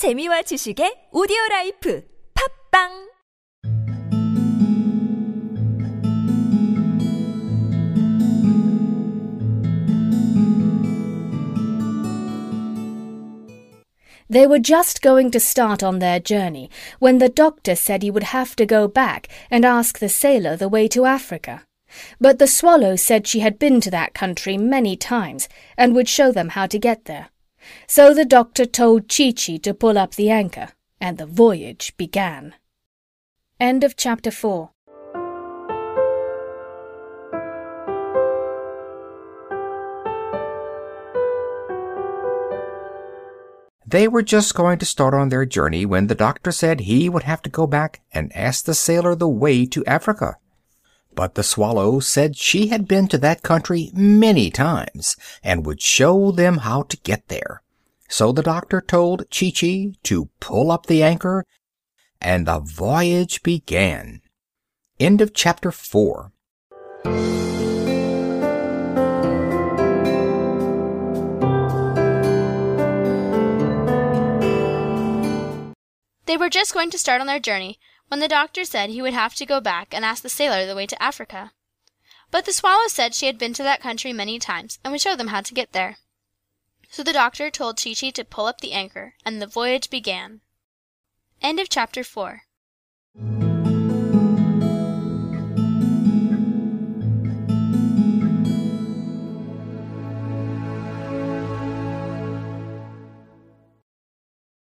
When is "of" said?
33.84-33.96, 65.20-65.32, 91.60-91.68